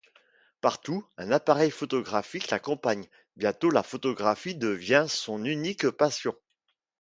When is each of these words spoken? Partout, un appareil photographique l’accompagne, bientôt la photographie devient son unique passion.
Partout, 0.61 1.05
un 1.19 1.29
appareil 1.31 1.69
photographique 1.69 2.49
l’accompagne, 2.49 3.07
bientôt 3.35 3.69
la 3.69 3.83
photographie 3.83 4.55
devient 4.55 5.05
son 5.07 5.45
unique 5.45 5.91
passion. 5.91 6.35